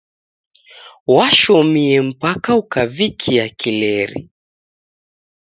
Washomie 1.15 2.01
mpaka 2.09 2.51
ukavikia 2.63 3.45
kileri. 3.59 4.21